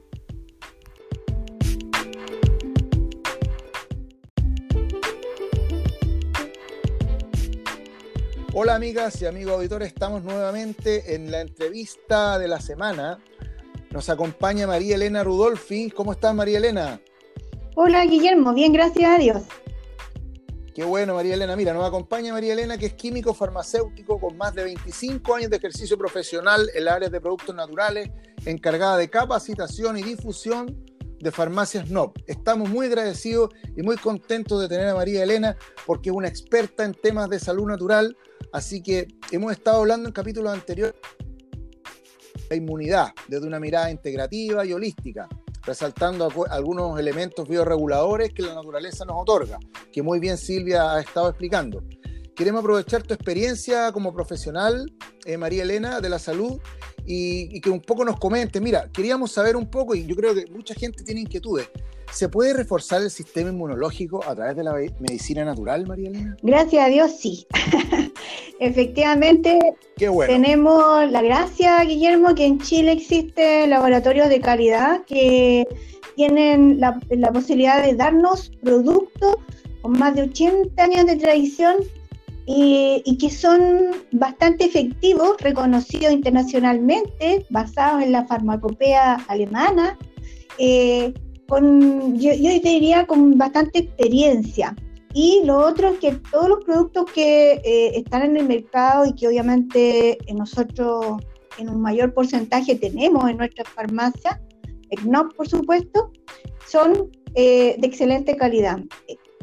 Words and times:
Hola 8.55 8.75
amigas 8.75 9.19
y 9.19 9.25
amigos 9.25 9.55
auditores, 9.55 9.87
estamos 9.87 10.23
nuevamente 10.23 11.15
en 11.15 11.31
la 11.31 11.41
entrevista 11.41 12.37
de 12.37 12.47
la 12.47 12.61
semana. 12.61 13.17
Nos 13.89 14.11
acompaña 14.11 14.67
María 14.67 14.93
Elena 14.93 15.23
Rudolfi. 15.23 15.89
¿Cómo 15.89 16.11
estás 16.11 16.35
María 16.35 16.59
Elena? 16.59 17.01
Hola 17.73 18.05
Guillermo, 18.05 18.53
bien, 18.53 18.71
gracias 18.71 19.09
a 19.09 19.17
Dios. 19.17 19.41
Qué 20.75 20.83
bueno 20.83 21.15
María 21.15 21.33
Elena. 21.33 21.55
Mira, 21.55 21.73
nos 21.73 21.83
acompaña 21.83 22.31
María 22.31 22.53
Elena 22.53 22.77
que 22.77 22.85
es 22.85 22.93
químico 22.93 23.33
farmacéutico 23.33 24.19
con 24.19 24.37
más 24.37 24.53
de 24.53 24.65
25 24.65 25.33
años 25.33 25.49
de 25.49 25.57
ejercicio 25.57 25.97
profesional 25.97 26.69
en 26.75 26.85
la 26.85 26.93
área 26.93 27.09
de 27.09 27.19
productos 27.19 27.55
naturales, 27.55 28.11
encargada 28.45 28.97
de 28.97 29.09
capacitación 29.09 29.97
y 29.97 30.03
difusión 30.03 30.85
de 31.23 31.31
Farmacias 31.31 31.89
NOP. 31.89 32.17
Estamos 32.27 32.69
muy 32.69 32.87
agradecidos 32.87 33.49
y 33.75 33.81
muy 33.81 33.95
contentos 33.95 34.61
de 34.61 34.67
tener 34.67 34.89
a 34.89 34.95
María 34.95 35.23
Elena 35.23 35.55
porque 35.85 36.09
es 36.09 36.15
una 36.15 36.27
experta 36.27 36.83
en 36.83 36.93
temas 36.93 37.29
de 37.29 37.39
salud 37.39 37.65
natural, 37.65 38.15
así 38.51 38.83
que 38.83 39.07
hemos 39.31 39.53
estado 39.53 39.79
hablando 39.79 40.09
en 40.09 40.13
capítulos 40.13 40.53
anteriores 40.53 40.95
de 42.33 42.41
la 42.49 42.55
inmunidad 42.57 43.07
desde 43.29 43.47
una 43.47 43.59
mirada 43.59 43.89
integrativa 43.89 44.65
y 44.65 44.73
holística, 44.73 45.29
resaltando 45.63 46.29
algunos 46.49 46.99
elementos 46.99 47.47
bioreguladores 47.47 48.33
que 48.33 48.43
la 48.43 48.55
naturaleza 48.55 49.05
nos 49.05 49.21
otorga, 49.21 49.57
que 49.93 50.03
muy 50.03 50.19
bien 50.19 50.37
Silvia 50.37 50.91
ha 50.91 50.99
estado 50.99 51.29
explicando. 51.29 51.83
Queremos 52.35 52.61
aprovechar 52.61 53.03
tu 53.03 53.13
experiencia 53.13 53.91
como 53.91 54.11
profesional, 54.11 54.91
eh, 55.25 55.37
María 55.37 55.63
Elena, 55.63 56.01
de 56.01 56.09
la 56.09 56.17
salud 56.17 56.59
y, 57.05 57.61
que 57.61 57.69
un 57.69 57.79
poco 57.79 58.03
nos 58.03 58.19
comente. 58.19 58.59
Mira, 58.59 58.89
queríamos 58.91 59.31
saber 59.31 59.55
un 59.55 59.69
poco, 59.69 59.93
y 59.93 60.05
yo 60.07 60.15
creo 60.15 60.33
que 60.33 60.47
mucha 60.47 60.73
gente 60.73 61.03
tiene 61.03 61.21
inquietudes. 61.21 61.69
¿Se 62.11 62.29
puede 62.29 62.53
reforzar 62.53 63.01
el 63.01 63.11
sistema 63.11 63.49
inmunológico 63.49 64.23
a 64.23 64.35
través 64.35 64.55
de 64.55 64.63
la 64.63 64.73
medicina 64.99 65.45
natural, 65.45 65.85
María 65.85 66.09
Elena? 66.09 66.35
Gracias 66.41 66.85
a 66.85 66.89
Dios, 66.89 67.11
sí. 67.19 67.45
Efectivamente, 68.59 69.59
tenemos 69.95 71.11
la 71.11 71.21
gracia, 71.21 71.83
Guillermo, 71.83 72.33
que 72.33 72.45
en 72.45 72.59
Chile 72.59 72.93
existen 72.93 73.69
laboratorios 73.69 74.29
de 74.29 74.41
calidad 74.41 75.03
que 75.05 75.67
tienen 76.15 76.79
la, 76.79 76.99
la 77.09 77.31
posibilidad 77.31 77.83
de 77.83 77.95
darnos 77.95 78.51
productos 78.61 79.35
con 79.81 79.99
más 79.99 80.15
de 80.15 80.23
80 80.23 80.83
años 80.83 81.05
de 81.05 81.15
tradición 81.15 81.77
y, 82.45 83.17
que 83.19 83.29
son 83.29 83.91
bastante 84.11 84.65
efectivos, 84.65 85.37
reconocidos 85.39 86.11
internacionalmente, 86.11 87.45
basados 87.49 88.03
en 88.03 88.11
la 88.11 88.25
farmacopea 88.25 89.15
alemana, 89.27 89.97
eh, 90.57 91.13
con, 91.47 92.17
yo, 92.19 92.33
yo, 92.33 92.49
diría 92.61 93.05
con 93.05 93.37
bastante 93.37 93.79
experiencia. 93.79 94.75
Y 95.13 95.41
lo 95.45 95.57
otro 95.57 95.89
es 95.89 95.99
que 95.99 96.11
todos 96.31 96.49
los 96.49 96.65
productos 96.65 97.05
que 97.11 97.61
eh, 97.63 97.91
están 97.97 98.23
en 98.23 98.37
el 98.37 98.47
mercado 98.47 99.05
y 99.05 99.13
que 99.13 99.27
obviamente 99.27 100.17
nosotros 100.33 101.17
en 101.59 101.69
un 101.69 101.81
mayor 101.81 102.13
porcentaje 102.13 102.75
tenemos 102.75 103.29
en 103.29 103.37
nuestras 103.37 103.69
farmacias, 103.69 104.39
no 105.05 105.29
por 105.29 105.47
supuesto, 105.47 106.11
son 106.67 107.11
eh, 107.35 107.75
de 107.77 107.87
excelente 107.87 108.35
calidad. 108.35 108.79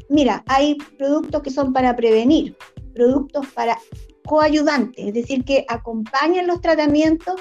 Mira, 0.08 0.42
hay 0.48 0.76
productos 0.98 1.42
que 1.42 1.50
son 1.50 1.72
para 1.72 1.94
prevenir, 1.94 2.56
productos 2.94 3.46
para 3.54 3.78
coayudantes, 4.26 5.08
es 5.08 5.14
decir, 5.14 5.44
que 5.44 5.64
acompañan 5.68 6.46
los 6.46 6.60
tratamientos 6.60 7.40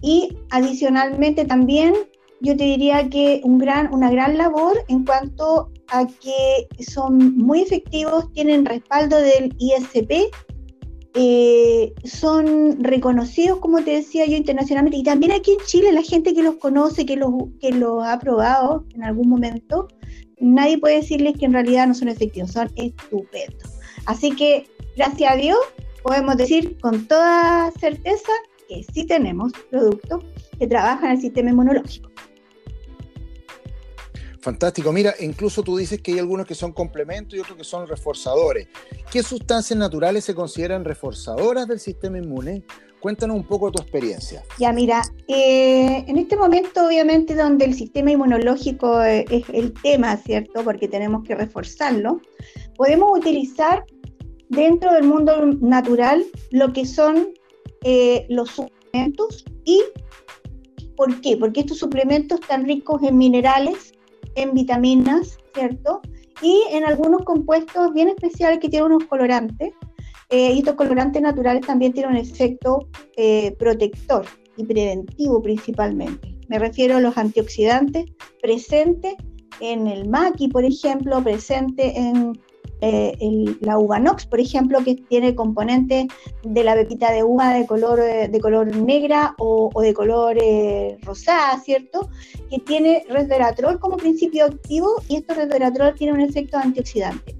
y 0.00 0.36
adicionalmente 0.50 1.44
también 1.44 1.94
yo 2.40 2.56
te 2.56 2.64
diría 2.64 3.08
que 3.08 3.40
un 3.44 3.58
gran, 3.58 3.92
una 3.92 4.10
gran 4.10 4.36
labor 4.36 4.76
en 4.88 5.04
cuanto 5.04 5.70
a 5.88 6.06
que 6.06 6.68
son 6.84 7.36
muy 7.36 7.62
efectivos, 7.62 8.30
tienen 8.32 8.66
respaldo 8.66 9.16
del 9.16 9.54
ISP, 9.58 10.30
eh, 11.14 11.94
son 12.04 12.82
reconocidos, 12.82 13.60
como 13.60 13.82
te 13.82 13.92
decía 13.92 14.26
yo, 14.26 14.36
internacionalmente, 14.36 14.98
y 14.98 15.04
también 15.04 15.32
aquí 15.32 15.52
en 15.52 15.64
Chile 15.64 15.92
la 15.92 16.02
gente 16.02 16.34
que 16.34 16.42
los 16.42 16.56
conoce, 16.56 17.06
que 17.06 17.16
los, 17.16 17.30
que 17.60 17.70
los 17.70 18.04
ha 18.04 18.18
probado 18.18 18.84
en 18.94 19.04
algún 19.04 19.28
momento, 19.28 19.88
nadie 20.40 20.78
puede 20.78 20.96
decirles 20.96 21.38
que 21.38 21.46
en 21.46 21.52
realidad 21.52 21.86
no 21.86 21.94
son 21.94 22.08
efectivos, 22.08 22.50
son 22.50 22.70
estupendos. 22.76 23.70
Así 24.06 24.32
que 24.32 24.66
gracias 24.96 25.32
a 25.32 25.36
Dios, 25.36 25.58
podemos 26.02 26.36
decir 26.36 26.78
con 26.80 27.06
toda 27.06 27.70
certeza 27.72 28.32
que 28.68 28.84
sí 28.92 29.06
tenemos 29.06 29.52
productos 29.70 30.24
que 30.58 30.66
trabajan 30.66 31.06
en 31.06 31.10
el 31.12 31.20
sistema 31.20 31.50
inmunológico. 31.50 32.10
Fantástico. 34.44 34.92
Mira, 34.92 35.14
incluso 35.20 35.62
tú 35.62 35.78
dices 35.78 36.02
que 36.02 36.12
hay 36.12 36.18
algunos 36.18 36.46
que 36.46 36.54
son 36.54 36.72
complementos 36.72 37.34
y 37.34 37.40
otros 37.40 37.56
que 37.56 37.64
son 37.64 37.88
reforzadores. 37.88 38.68
¿Qué 39.10 39.22
sustancias 39.22 39.78
naturales 39.78 40.22
se 40.22 40.34
consideran 40.34 40.84
reforzadoras 40.84 41.66
del 41.66 41.80
sistema 41.80 42.18
inmune? 42.18 42.62
Cuéntanos 43.00 43.36
un 43.36 43.44
poco 43.44 43.70
de 43.70 43.72
tu 43.72 43.82
experiencia. 43.82 44.42
Ya, 44.58 44.70
mira, 44.70 45.00
eh, 45.28 46.04
en 46.06 46.18
este 46.18 46.36
momento 46.36 46.86
obviamente 46.86 47.34
donde 47.34 47.64
el 47.64 47.74
sistema 47.74 48.10
inmunológico 48.10 49.00
es 49.00 49.48
el 49.50 49.72
tema, 49.82 50.14
¿cierto? 50.18 50.62
Porque 50.62 50.88
tenemos 50.88 51.24
que 51.24 51.34
reforzarlo, 51.34 52.20
podemos 52.76 53.18
utilizar 53.18 53.86
dentro 54.54 54.92
del 54.92 55.04
mundo 55.04 55.46
natural 55.60 56.24
lo 56.50 56.72
que 56.72 56.86
son 56.86 57.28
eh, 57.82 58.26
los 58.28 58.50
suplementos 58.50 59.44
y 59.64 59.82
¿por 60.96 61.20
qué? 61.20 61.36
Porque 61.36 61.60
estos 61.60 61.78
suplementos 61.78 62.40
están 62.40 62.64
ricos 62.64 63.02
en 63.02 63.18
minerales, 63.18 63.92
en 64.36 64.54
vitaminas, 64.54 65.38
¿cierto? 65.54 66.00
Y 66.42 66.62
en 66.70 66.84
algunos 66.84 67.22
compuestos 67.22 67.92
bien 67.92 68.08
especiales 68.08 68.58
que 68.58 68.68
tienen 68.68 68.92
unos 68.92 69.04
colorantes. 69.04 69.72
Eh, 70.30 70.52
y 70.54 70.58
estos 70.58 70.74
colorantes 70.74 71.20
naturales 71.20 71.66
también 71.66 71.92
tienen 71.92 72.12
un 72.12 72.16
efecto 72.16 72.88
eh, 73.16 73.54
protector 73.58 74.24
y 74.56 74.64
preventivo 74.64 75.42
principalmente. 75.42 76.34
Me 76.48 76.58
refiero 76.58 76.96
a 76.96 77.00
los 77.00 77.16
antioxidantes 77.16 78.06
presentes 78.40 79.14
en 79.60 79.86
el 79.86 80.08
maqui, 80.08 80.48
por 80.48 80.64
ejemplo, 80.64 81.22
presente 81.22 81.96
en 81.96 82.32
eh, 82.80 83.56
la 83.60 83.78
uva 83.78 83.98
nox, 83.98 84.26
por 84.26 84.40
ejemplo, 84.40 84.84
que 84.84 84.96
tiene 84.96 85.34
componentes 85.34 86.06
de 86.42 86.64
la 86.64 86.74
pepita 86.74 87.12
de 87.12 87.22
uva 87.22 87.54
de 87.54 87.66
color, 87.66 88.00
eh, 88.00 88.28
de 88.28 88.40
color 88.40 88.76
negra 88.76 89.34
o, 89.38 89.70
de 89.80 89.94
color 89.94 90.36
eh, 90.40 90.98
rosada, 91.02 91.58
¿cierto? 91.60 92.10
Que 92.50 92.58
tiene 92.58 93.04
resveratrol 93.08 93.78
como 93.80 93.96
principio 93.96 94.44
activo 94.44 95.02
y 95.08 95.16
estos 95.16 95.36
resveratrol 95.36 95.94
tienen 95.94 96.16
un 96.16 96.28
efecto 96.28 96.58
antioxidante. 96.58 97.34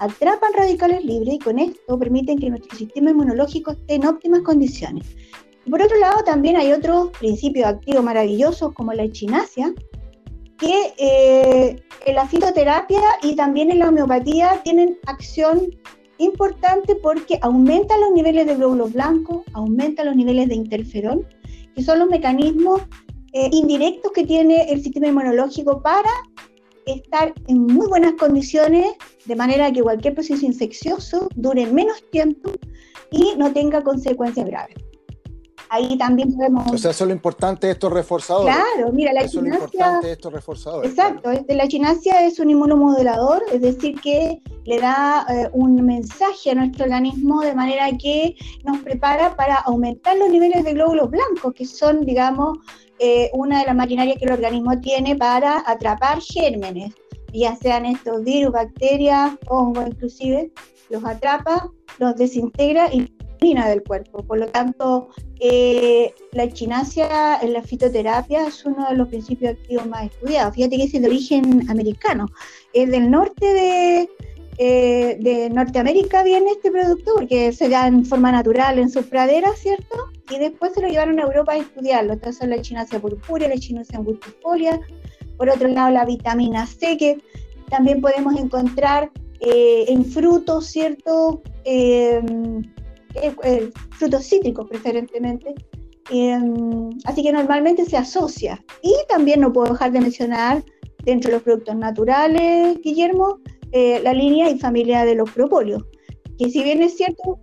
Atrapan 0.00 0.52
radicales 0.54 1.04
libres 1.04 1.34
y 1.34 1.38
con 1.38 1.58
esto 1.58 1.98
permiten 1.98 2.38
que 2.38 2.50
nuestro 2.50 2.76
sistema 2.76 3.10
inmunológico 3.10 3.70
esté 3.72 3.94
en 3.94 4.06
óptimas 4.06 4.40
condiciones. 4.40 5.06
Por 5.68 5.82
otro 5.82 5.98
lado, 5.98 6.24
también 6.24 6.56
hay 6.56 6.72
otros 6.72 7.10
principios 7.18 7.66
activos 7.66 8.02
maravillosos 8.02 8.72
como 8.72 8.92
la 8.92 9.04
echinasia, 9.04 9.72
que 10.60 10.94
eh, 10.98 11.82
la 12.12 12.28
fitoterapia 12.28 13.00
y 13.22 13.34
también 13.34 13.76
la 13.78 13.88
homeopatía 13.88 14.60
tienen 14.62 14.98
acción 15.06 15.70
importante 16.18 16.94
porque 16.96 17.38
aumenta 17.40 17.96
los 17.96 18.12
niveles 18.12 18.46
de 18.46 18.54
glóbulos 18.56 18.92
blancos, 18.92 19.42
aumenta 19.54 20.04
los 20.04 20.14
niveles 20.14 20.48
de 20.48 20.54
interferón, 20.54 21.26
que 21.74 21.82
son 21.82 21.98
los 21.98 22.08
mecanismos 22.08 22.82
eh, 23.32 23.48
indirectos 23.52 24.12
que 24.12 24.26
tiene 24.26 24.70
el 24.70 24.82
sistema 24.82 25.08
inmunológico 25.08 25.80
para 25.82 26.10
estar 26.84 27.32
en 27.48 27.62
muy 27.62 27.88
buenas 27.88 28.12
condiciones, 28.14 28.86
de 29.24 29.36
manera 29.36 29.72
que 29.72 29.82
cualquier 29.82 30.14
proceso 30.14 30.44
infeccioso 30.44 31.28
dure 31.36 31.66
menos 31.66 32.02
tiempo 32.10 32.50
y 33.10 33.34
no 33.38 33.52
tenga 33.52 33.82
consecuencias 33.82 34.46
graves. 34.46 34.76
Ahí 35.72 35.96
también 35.96 36.34
podemos... 36.34 36.66
O 36.72 36.76
sea, 36.76 36.90
eso 36.90 37.04
es 37.04 37.08
lo 37.08 37.14
importante 37.14 37.68
de 37.68 37.74
estos 37.74 37.92
reforzadores. 37.92 38.54
Claro, 38.54 38.92
mira, 38.92 39.12
la 39.12 39.20
eso 39.20 39.38
es 39.38 39.46
lo 39.46 39.54
importante 39.54 40.06
de 40.08 40.12
estos 40.14 40.32
reforzadores. 40.32 40.90
Exacto, 40.90 41.30
la 41.48 41.68
chinasia 41.68 42.26
es 42.26 42.40
un 42.40 42.50
inmunomodulador, 42.50 43.44
es 43.52 43.60
decir, 43.60 44.00
que 44.00 44.42
le 44.64 44.80
da 44.80 45.24
eh, 45.28 45.48
un 45.52 45.76
mensaje 45.86 46.50
a 46.50 46.54
nuestro 46.56 46.84
organismo 46.84 47.40
de 47.42 47.54
manera 47.54 47.86
que 47.96 48.34
nos 48.64 48.78
prepara 48.78 49.36
para 49.36 49.56
aumentar 49.56 50.16
los 50.16 50.28
niveles 50.28 50.64
de 50.64 50.74
glóbulos 50.74 51.08
blancos, 51.08 51.54
que 51.54 51.64
son, 51.64 52.04
digamos, 52.04 52.58
eh, 52.98 53.30
una 53.32 53.60
de 53.60 53.66
las 53.66 53.76
maquinarias 53.76 54.18
que 54.18 54.24
el 54.24 54.32
organismo 54.32 54.78
tiene 54.80 55.14
para 55.14 55.62
atrapar 55.66 56.20
gérmenes, 56.20 56.92
ya 57.32 57.54
sean 57.54 57.86
estos 57.86 58.24
virus, 58.24 58.52
bacterias, 58.52 59.34
hongos 59.48 59.86
inclusive, 59.86 60.50
los 60.90 61.04
atrapa, 61.04 61.70
los 61.98 62.16
desintegra 62.16 62.92
y 62.92 63.06
del 63.40 63.82
cuerpo. 63.82 64.22
Por 64.22 64.38
lo 64.38 64.46
tanto, 64.48 65.08
eh, 65.40 66.14
la 66.32 66.44
echinasia 66.44 67.38
en 67.40 67.54
la 67.54 67.62
fitoterapia 67.62 68.46
es 68.46 68.64
uno 68.64 68.86
de 68.88 68.96
los 68.96 69.08
principios 69.08 69.52
activos 69.52 69.86
más 69.86 70.04
estudiados. 70.04 70.54
Fíjate 70.54 70.76
que 70.76 70.84
es 70.84 70.92
de 70.92 71.06
origen 71.06 71.68
americano. 71.70 72.26
Es 72.72 72.90
del 72.90 73.10
norte 73.10 73.46
de, 73.46 74.08
eh, 74.58 75.16
de 75.20 75.50
Norteamérica 75.50 76.22
viene 76.22 76.52
este 76.52 76.70
producto 76.70 77.12
porque 77.16 77.52
se 77.52 77.68
da 77.68 77.86
en 77.86 78.04
forma 78.04 78.30
natural 78.30 78.78
en 78.78 78.90
sus 78.90 79.06
praderas, 79.06 79.58
¿cierto? 79.58 79.96
Y 80.30 80.38
después 80.38 80.74
se 80.74 80.82
lo 80.82 80.88
llevaron 80.88 81.18
a 81.18 81.22
Europa 81.22 81.52
a 81.52 81.56
estudiarlo. 81.56 82.14
Son 82.32 82.50
la 82.50 82.56
echinasia 82.56 83.00
purpúrea, 83.00 83.48
la 83.48 83.54
echinasia 83.54 83.98
angustifolia. 83.98 84.80
Por 85.38 85.48
otro 85.48 85.68
lado, 85.68 85.90
la 85.90 86.04
vitamina 86.04 86.66
C, 86.66 86.98
que 86.98 87.18
también 87.70 88.02
podemos 88.02 88.38
encontrar 88.38 89.10
eh, 89.40 89.86
en 89.88 90.04
frutos, 90.04 90.66
¿cierto? 90.66 91.42
Eh, 91.64 92.20
eh, 93.14 93.70
frutos 93.90 94.24
cítricos 94.26 94.68
preferentemente. 94.68 95.54
Em, 96.10 96.90
así 97.04 97.22
que 97.22 97.32
normalmente 97.32 97.84
se 97.84 97.96
asocia. 97.96 98.62
Y 98.82 98.94
también 99.08 99.40
no 99.40 99.52
puedo 99.52 99.72
dejar 99.72 99.92
de 99.92 100.00
mencionar 100.00 100.64
dentro 101.04 101.30
de 101.30 101.36
los 101.36 101.42
productos 101.42 101.76
naturales, 101.76 102.78
Guillermo, 102.82 103.38
eh, 103.72 104.00
la 104.02 104.12
línea 104.12 104.50
y 104.50 104.58
familia 104.58 105.04
de 105.04 105.14
los 105.14 105.30
propóleos, 105.30 105.84
que 106.38 106.50
si 106.50 106.62
bien 106.62 106.82
es 106.82 106.96
cierto, 106.96 107.38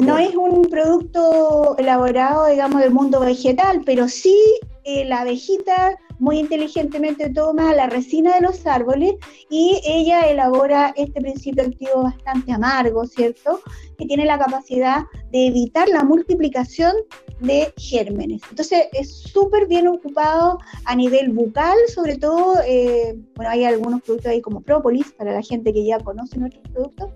no 0.00 0.18
es 0.18 0.34
un 0.34 0.62
producto 0.62 1.74
elaborado, 1.78 2.46
digamos, 2.46 2.80
del 2.80 2.92
mundo 2.92 3.20
vegetal, 3.20 3.82
pero 3.84 4.08
sí 4.08 4.36
la 4.84 5.20
abejita 5.20 5.96
muy 6.22 6.38
inteligentemente 6.38 7.30
toma 7.30 7.74
la 7.74 7.88
resina 7.88 8.36
de 8.36 8.42
los 8.42 8.64
árboles 8.64 9.14
y 9.50 9.80
ella 9.84 10.30
elabora 10.30 10.94
este 10.96 11.20
principio 11.20 11.64
activo 11.64 12.04
bastante 12.04 12.52
amargo, 12.52 13.04
¿cierto? 13.06 13.60
Que 13.98 14.06
tiene 14.06 14.24
la 14.24 14.38
capacidad 14.38 15.02
de 15.32 15.48
evitar 15.48 15.88
la 15.88 16.04
multiplicación 16.04 16.92
de 17.40 17.74
gérmenes. 17.76 18.40
Entonces 18.50 18.84
es 18.92 19.12
súper 19.12 19.66
bien 19.66 19.88
ocupado 19.88 20.60
a 20.84 20.94
nivel 20.94 21.30
bucal, 21.30 21.76
sobre 21.92 22.16
todo, 22.18 22.54
eh, 22.64 23.18
bueno, 23.34 23.50
hay 23.50 23.64
algunos 23.64 24.00
productos 24.02 24.30
ahí 24.30 24.40
como 24.40 24.60
própolis 24.60 25.10
para 25.18 25.32
la 25.32 25.42
gente 25.42 25.72
que 25.72 25.84
ya 25.84 25.98
conoce 25.98 26.38
nuestros 26.38 26.62
productos, 26.68 27.10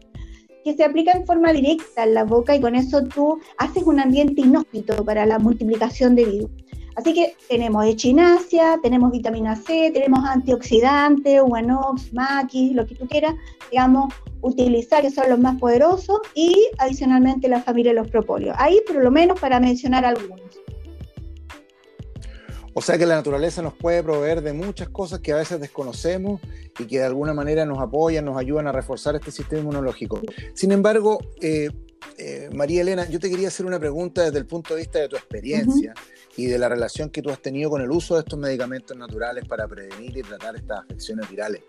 que 0.64 0.74
se 0.74 0.82
aplica 0.82 1.12
en 1.12 1.24
forma 1.24 1.52
directa 1.52 2.02
en 2.02 2.14
la 2.14 2.24
boca 2.24 2.56
y 2.56 2.60
con 2.60 2.74
eso 2.74 3.04
tú 3.04 3.38
haces 3.56 3.84
un 3.84 4.00
ambiente 4.00 4.40
inhóspito 4.40 5.04
para 5.04 5.24
la 5.26 5.38
multiplicación 5.38 6.16
de 6.16 6.24
virus. 6.24 6.50
Así 6.96 7.12
que 7.12 7.36
tenemos 7.48 7.84
echinasia, 7.84 8.78
tenemos 8.82 9.12
vitamina 9.12 9.54
C, 9.54 9.90
tenemos 9.92 10.20
antioxidantes, 10.24 11.42
guanox, 11.42 12.12
maquis, 12.14 12.74
lo 12.74 12.86
que 12.86 12.94
tú 12.94 13.06
quieras, 13.06 13.34
digamos, 13.70 14.12
utilizar, 14.40 15.02
que 15.02 15.10
son 15.10 15.28
los 15.28 15.38
más 15.38 15.58
poderosos, 15.58 16.18
y 16.34 16.68
adicionalmente 16.78 17.48
la 17.48 17.60
familia 17.60 17.92
de 17.92 18.00
los 18.00 18.08
propóleos. 18.08 18.56
Ahí 18.58 18.80
por 18.86 18.96
lo 18.96 19.10
menos 19.10 19.38
para 19.38 19.60
mencionar 19.60 20.06
algunos. 20.06 20.40
O 22.72 22.82
sea 22.82 22.98
que 22.98 23.06
la 23.06 23.14
naturaleza 23.14 23.62
nos 23.62 23.74
puede 23.74 24.02
proveer 24.02 24.42
de 24.42 24.52
muchas 24.52 24.88
cosas 24.88 25.20
que 25.20 25.32
a 25.32 25.36
veces 25.36 25.60
desconocemos 25.60 26.40
y 26.78 26.84
que 26.84 26.98
de 26.98 27.04
alguna 27.04 27.32
manera 27.32 27.64
nos 27.64 27.78
apoyan, 27.78 28.24
nos 28.24 28.36
ayudan 28.36 28.66
a 28.66 28.72
reforzar 28.72 29.14
este 29.16 29.30
sistema 29.30 29.60
inmunológico. 29.60 30.20
Sin 30.52 30.72
embargo, 30.72 31.18
eh, 31.40 31.70
eh, 32.18 32.48
María 32.52 32.82
Elena, 32.82 33.08
yo 33.08 33.20
te 33.20 33.30
quería 33.30 33.48
hacer 33.48 33.66
una 33.66 33.78
pregunta 33.78 34.22
desde 34.22 34.38
el 34.38 34.46
punto 34.46 34.74
de 34.74 34.80
vista 34.80 34.98
de 34.98 35.08
tu 35.08 35.16
experiencia 35.16 35.94
y 36.36 36.46
de 36.46 36.58
la 36.58 36.68
relación 36.68 37.10
que 37.10 37.22
tú 37.22 37.30
has 37.30 37.40
tenido 37.40 37.70
con 37.70 37.82
el 37.82 37.90
uso 37.90 38.14
de 38.14 38.20
estos 38.20 38.38
medicamentos 38.38 38.96
naturales 38.96 39.44
para 39.46 39.66
prevenir 39.66 40.16
y 40.16 40.22
tratar 40.22 40.56
estas 40.56 40.80
afecciones 40.80 41.28
virales. 41.30 41.62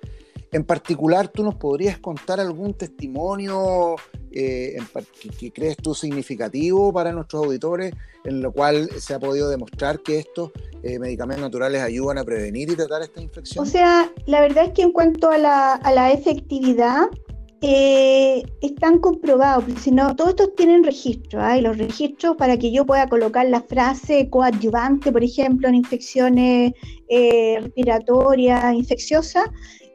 En 0.52 0.64
particular, 0.64 1.28
¿tú 1.28 1.44
nos 1.44 1.56
podrías 1.56 2.00
contar 2.00 2.40
algún 2.40 2.74
testimonio 2.74 3.96
eh, 4.32 4.78
que, 5.40 5.52
crees 5.52 5.78
tú 5.78 5.94
significativo 5.94 6.94
para 6.94 7.12
nuestros 7.12 7.46
auditores, 7.46 7.94
en 8.24 8.42
lo 8.42 8.52
cual 8.52 8.90
se 8.98 9.14
ha 9.14 9.20
podido 9.20 9.50
demostrar 9.50 10.00
que 10.00 10.20
estos 10.20 10.52
eh, 10.84 11.00
medicamentos 11.00 11.44
naturales 11.44 11.82
ayudan 11.82 12.18
a 12.18 12.24
prevenir 12.24 12.72
y 12.72 12.76
tratar 12.76 13.02
esta 13.02 13.22
infección? 13.22 13.66
O 13.66 13.70
sea, 13.70 14.12
la 14.26 14.40
verdad 14.40 14.66
es 14.66 14.72
que 14.72 14.84
en 14.84 14.92
cuanto 14.94 15.30
a 15.30 15.38
la, 15.38 15.74
a 15.74 15.92
la 15.92 16.12
efectividad, 16.12 17.08
eh, 17.62 18.44
están 18.62 19.00
comprobados, 19.00 19.64
porque 19.64 19.92
todos 20.16 20.30
estos 20.30 20.56
tienen 20.56 20.84
registro, 20.84 21.42
¿ah? 21.42 21.58
y 21.58 21.62
los 21.62 21.78
registros 21.78 22.36
para 22.38 22.58
que 22.58 22.72
yo 22.72 22.86
pueda 22.86 23.08
colocar 23.08 23.48
la 23.48 23.62
frase 23.62 24.30
coadyuvante, 24.30 25.12
por 25.12 25.24
ejemplo, 25.24 25.68
en 25.68 25.76
infecciones 25.76 26.74
eh, 27.08 27.60
respiratorias 27.62 28.76
infecciosas, 28.76 29.50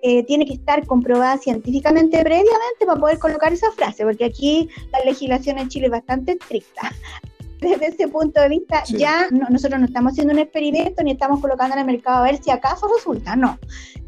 eh, 0.04 0.24
tiene 0.24 0.44
que 0.44 0.54
estar 0.54 0.84
comprobada 0.86 1.38
científicamente 1.38 2.18
previamente 2.24 2.84
para 2.84 2.98
poder 2.98 3.18
colocar 3.20 3.52
esa 3.52 3.70
frase, 3.70 4.04
porque 4.04 4.24
aquí 4.24 4.68
la 4.90 4.98
legislación 5.04 5.58
en 5.58 5.68
Chile 5.68 5.86
es 5.86 5.92
bastante 5.92 6.32
estricta 6.32 6.90
desde 7.62 7.86
ese 7.86 8.08
punto 8.08 8.40
de 8.40 8.48
vista, 8.48 8.82
ya 8.88 9.28
nosotros 9.30 9.80
no 9.80 9.86
estamos 9.86 10.12
haciendo 10.12 10.32
un 10.32 10.40
experimento 10.40 11.02
ni 11.02 11.12
estamos 11.12 11.40
colocando 11.40 11.74
en 11.74 11.80
el 11.80 11.86
mercado 11.86 12.18
a 12.18 12.22
ver 12.22 12.42
si 12.42 12.50
acaso 12.50 12.88
resulta, 12.94 13.36
no. 13.36 13.58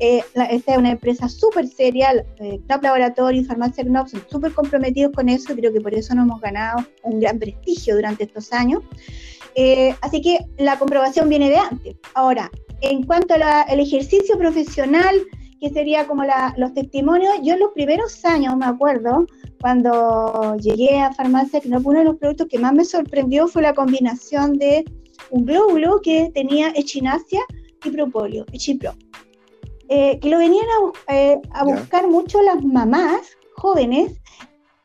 Eh, 0.01 0.23
esta 0.51 0.73
es 0.73 0.79
una 0.79 0.91
empresa 0.91 1.29
súper 1.29 1.69
seria, 1.69 2.12
eh, 2.41 2.61
Top 2.69 2.83
Laboratorio 2.83 3.41
y 3.41 3.45
Farmacia 3.45 3.85
Knox 3.85 4.11
son 4.11 4.23
súper 4.29 4.53
comprometidos 4.53 5.12
con 5.12 5.29
eso 5.29 5.53
y 5.53 5.56
creo 5.56 5.73
que 5.73 5.81
por 5.81 5.95
eso 5.95 6.15
nos 6.15 6.27
hemos 6.27 6.41
ganado 6.41 6.85
un 7.05 7.21
gran 7.21 7.39
prestigio 7.39 7.95
durante 7.95 8.25
estos 8.25 8.53
años. 8.53 8.83
Eh, 9.55 9.95
así 10.01 10.21
que 10.21 10.39
la 10.59 10.79
comprobación 10.79 11.29
viene 11.29 11.49
de 11.49 11.59
antes. 11.59 11.97
Ahora, 12.15 12.51
en 12.81 13.05
cuanto 13.05 13.35
al 13.35 13.81
ejercicio 13.81 14.37
profesional, 14.37 15.15
que 15.61 15.71
sería 15.71 16.06
como 16.06 16.25
los 16.56 16.75
testimonios, 16.75 17.35
yo 17.43 17.55
en 17.55 17.61
los 17.61 17.73
primeros 17.73 18.25
años, 18.25 18.56
me 18.56 18.67
acuerdo, 18.67 19.27
cuando 19.61 20.56
llegué 20.56 21.01
a 21.01 21.12
farmacia, 21.12 21.61
que 21.61 21.69
uno 21.69 21.99
de 21.99 22.05
los 22.05 22.17
productos 22.17 22.49
que 22.49 22.59
más 22.59 22.75
me 22.75 22.85
sorprendió 22.85 23.49
fue 23.49 23.62
la 23.62 23.75
combinación 23.75 24.55
de 24.55 24.85
un 25.31 25.47
glóbulo 25.47 26.01
que 26.03 26.31
tenía 26.35 26.73
echinacia 26.75 27.41
y 27.85 27.91
propóleo, 27.91 28.45
echipro, 28.53 28.95
eh, 29.89 30.19
que 30.21 30.29
lo 30.29 30.39
venían 30.39 30.67
a, 31.09 31.15
eh, 31.15 31.41
buscar 31.65 32.09
mucho 32.09 32.41
las 32.43 32.62
mamás 32.62 33.21
jóvenes, 33.56 34.21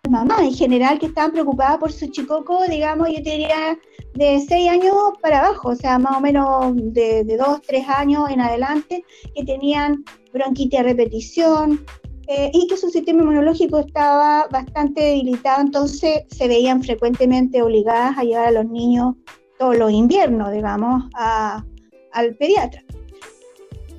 mamás 0.09 0.41
en 0.41 0.53
general, 0.53 0.99
que 0.99 1.07
estaban 1.07 1.31
preocupadas 1.31 1.77
por 1.77 1.91
su 1.91 2.07
chicoco, 2.07 2.63
digamos, 2.69 3.09
yo 3.09 3.15
diría 3.17 3.77
de 4.15 4.43
6 4.47 4.69
años 4.69 4.95
para 5.21 5.39
abajo, 5.39 5.69
o 5.69 5.75
sea, 5.75 5.99
más 5.99 6.17
o 6.17 6.21
menos 6.21 6.75
de, 6.75 7.23
de 7.23 7.37
2, 7.37 7.61
3 7.65 7.89
años 7.89 8.29
en 8.29 8.41
adelante, 8.41 9.03
que 9.35 9.43
tenían 9.43 10.03
bronquitis 10.33 10.79
a 10.79 10.83
repetición, 10.83 11.85
eh, 12.31 12.51
y 12.53 12.67
que 12.67 12.77
su 12.77 12.91
sistema 12.91 13.23
inmunológico 13.23 13.79
estaba 13.79 14.47
bastante 14.51 15.01
debilitado, 15.01 15.61
entonces 15.61 16.25
se 16.29 16.47
veían 16.47 16.83
frecuentemente 16.83 17.59
obligadas 17.63 18.19
a 18.19 18.23
llevar 18.23 18.49
a 18.49 18.51
los 18.51 18.69
niños 18.69 19.15
todos 19.57 19.75
los 19.75 19.91
inviernos, 19.91 20.51
digamos, 20.51 21.05
al 21.15 22.35
pediatra. 22.35 22.83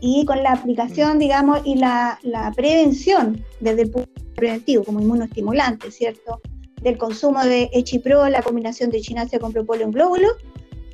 Y 0.01 0.25
con 0.27 0.45
la 0.45 0.53
aplicación, 0.53 1.19
digamos, 1.19 1.63
y 1.65 1.75
la, 1.75 2.21
prevención 2.55 3.45
desde 3.59 3.83
el 3.83 3.91
punto 3.91 4.09
preventivo, 4.37 4.85
como 4.85 5.01
inmunoestimulante, 5.01 5.91
¿cierto? 5.91 6.41
Del 6.83 6.97
consumo 6.99 7.45
de 7.45 7.69
Echipro, 7.73 8.29
la 8.29 8.43
combinación 8.43 8.91
de 8.91 9.01
chinasia 9.01 9.39
con 9.39 9.53
propóleo 9.53 9.87
en 9.87 9.93
glóbulo, 9.93 10.29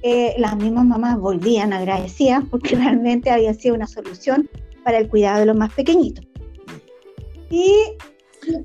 eh, 0.03 0.35
las 0.39 0.57
mismas 0.57 0.85
mamás 0.85 1.19
volvían 1.19 1.73
agradecidas 1.73 2.45
porque 2.51 2.77
realmente 2.77 3.31
había 3.31 3.55
sido 3.55 3.75
una 3.75 3.87
solución 3.87 4.49
para 4.85 4.99
el 4.99 5.09
cuidado 5.09 5.41
de 5.41 5.47
los 5.47 5.57
más 5.57 5.73
pequeñitos. 5.73 6.25
Y, 7.51 7.73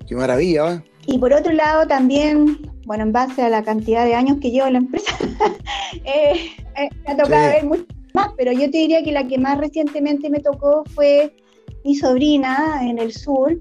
Qué 0.07 0.15
maravilla, 0.15 0.83
Y 1.07 1.17
por 1.17 1.33
otro 1.33 1.51
lado 1.53 1.87
también, 1.87 2.59
bueno, 2.85 3.03
en 3.03 3.11
base 3.11 3.41
a 3.41 3.49
la 3.49 3.63
cantidad 3.63 4.05
de 4.05 4.13
años 4.13 4.37
que 4.41 4.51
llevo 4.51 4.67
en 4.67 4.73
la 4.73 4.79
empresa, 4.79 5.17
eh, 6.05 6.51
eh, 6.77 6.89
me 7.05 7.13
ha 7.13 7.17
tocado 7.17 7.47
ver 7.47 7.65
mucho 7.65 7.85
más, 8.13 8.29
pero 8.37 8.51
yo 8.51 8.69
te 8.69 8.77
diría 8.77 9.03
que 9.03 9.11
la 9.11 9.27
que 9.27 9.37
más 9.37 9.57
recientemente 9.57 10.29
me 10.29 10.39
tocó 10.39 10.83
fue 10.93 11.33
mi 11.83 11.95
sobrina 11.95 12.81
en 12.83 12.99
el 12.99 13.13
sur. 13.13 13.59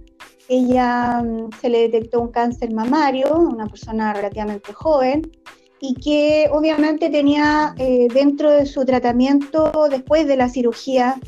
Ella 0.50 1.23
mm, 1.23 1.49
se 1.61 1.71
le 1.71 1.88
detectó 1.88 2.21
un 2.21 2.28
cáncer 2.28 2.75
mamario, 2.75 3.35
una 3.35 3.66
persona 3.66 4.12
relativamente 4.12 4.73
joven, 4.75 5.23
y 5.80 5.95
que 5.95 6.50
obviamente 6.52 7.09
tenía 7.09 7.75
eh, 7.78 8.09
dentro 8.12 8.50
de 8.50 8.66
su 8.66 8.85
tratamiento 8.85 9.73
después 9.88 10.26
de 10.26 10.37
la 10.37 10.50
cirugía 10.50 11.19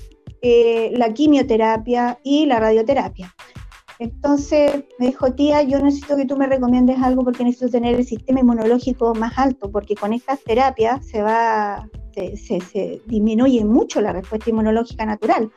la 0.43 1.15
quimioterapia 1.15 2.19
y 2.25 2.47
la 2.47 2.59
radioterapia. 2.59 3.33
Entonces 4.03 4.83
me 4.99 5.07
dijo, 5.07 5.33
tía, 5.33 5.63
yo 5.63 5.79
necesito 5.81 6.17
que 6.17 6.25
tú 6.25 6.37
me 6.37 6.49
recomiendes 6.49 7.01
algo 7.01 7.23
porque 7.23 7.45
necesito 7.45 7.71
tener 7.71 7.95
el 7.95 8.05
sistema 8.05 8.41
inmunológico 8.41 9.15
más 9.15 9.39
alto, 9.39 9.71
porque 9.71 9.95
con 9.95 10.13
estas 10.13 10.43
terapias 10.43 11.07
se 11.07 11.23
va, 11.23 11.89
se, 12.13 13.01
disminuye 13.07 13.65
mucho 13.65 14.01
la 14.01 14.13
respuesta 14.13 14.51
inmunológica 14.51 15.07
natural. 15.07 15.53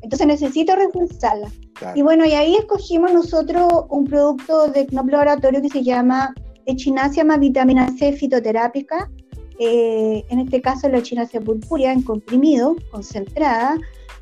Entonces 0.00 0.26
necesito 0.26 0.74
reforzarla. 0.74 1.50
Y 1.94 2.00
bueno, 2.00 2.24
y 2.24 2.32
ahí 2.32 2.56
escogimos 2.56 3.12
nosotros 3.12 3.84
un 3.90 4.04
producto 4.06 4.68
de 4.68 4.86
Knop 4.86 5.10
Laboratorio 5.10 5.60
que 5.60 5.68
se 5.68 5.82
llama 5.84 6.34
Echinacea 6.64 7.24
más 7.24 7.40
vitamina 7.40 7.90
C 7.98 8.14
fitoterápica. 8.14 9.10
Eh, 9.58 10.24
en 10.28 10.38
este 10.38 10.60
caso 10.60 10.88
la 10.88 10.98
Echinacea 10.98 11.40
purpurea 11.40 11.92
en 11.92 12.02
comprimido, 12.02 12.76
concentrada, 12.90 13.78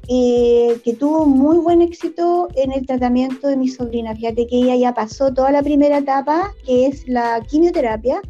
eh, 0.09 0.81
que 0.85 0.95
tuvo 0.95 1.27
muy 1.27 1.59
buen 1.59 1.83
éxito 1.83 2.49
en 2.57 2.73
el 2.73 2.87
tratamiento 2.87 3.49
de 3.49 3.57
mi 3.57 3.69
sobrina. 3.69 4.15
Fíjate 4.15 4.47
que 4.47 4.57
ella 4.57 4.77
ya 4.77 4.95
pasó 4.95 5.33
toda 5.33 5.51
la 5.53 5.63
primera 5.63 5.99
etapa, 5.99 6.53
que 6.65 6.87
es 6.87 7.07
la 7.07 7.41
quimioterapia. 7.49 8.21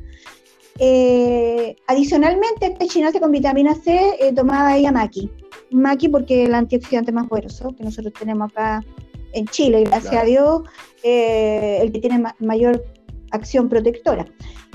Eh, 0.79 1.77
adicionalmente, 1.87 2.67
esta 2.67 2.85
echinacea 2.85 3.21
con 3.21 3.33
vitamina 3.33 3.75
C 3.75 4.33
tomaba 4.35 4.77
ella 4.77 4.93
maqui. 4.93 5.31
Maqui 5.71 6.09
porque 6.09 6.43
es 6.43 6.49
el 6.49 6.55
antioxidante 6.55 7.13
más 7.13 7.29
poderoso 7.29 7.75
que 7.77 7.85
nosotros 7.85 8.13
tenemos 8.19 8.51
acá 8.51 8.85
en 9.33 9.47
Chile, 9.47 9.85
gracias 9.85 10.15
a 10.15 10.25
Dios, 10.25 10.63
el 11.03 11.93
que 11.93 12.01
tiene 12.01 12.25
mayor 12.41 12.85
acción 13.31 13.69
protectora. 13.69 14.27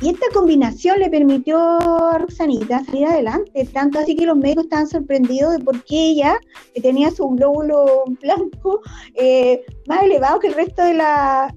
Y 0.01 0.09
esta 0.09 0.25
combinación 0.33 1.00
le 1.00 1.09
permitió 1.09 1.57
a 1.57 2.17
Roxanita 2.17 2.83
salir 2.83 3.05
adelante, 3.05 3.67
tanto 3.71 4.00
así 4.00 4.15
que 4.15 4.25
los 4.25 4.38
médicos 4.38 4.65
estaban 4.65 4.88
sorprendidos 4.88 5.53
de 5.53 5.59
por 5.63 5.83
qué 5.85 6.09
ella, 6.09 6.38
que 6.74 6.81
tenía 6.81 7.12
su 7.12 7.27
glóbulo 7.29 8.03
blanco 8.21 8.81
eh, 9.13 9.63
más 9.88 10.03
elevado 10.03 10.39
que 10.39 10.47
el 10.47 10.53
resto 10.53 10.83
de, 10.83 11.01